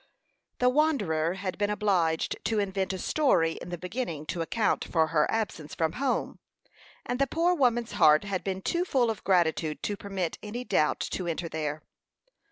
[0.57, 5.05] The wanderer had been obliged to invent a story in the beginning to account for
[5.09, 6.39] her absence from home,
[7.05, 11.01] and the poor woman's heart had been too full of gratitude to permit any doubt
[11.11, 11.83] to enter there.